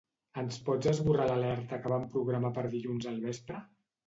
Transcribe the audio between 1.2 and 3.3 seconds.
l'alerta que vam programar per dilluns al